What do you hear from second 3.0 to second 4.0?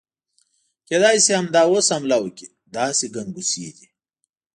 ګنګوسې دي.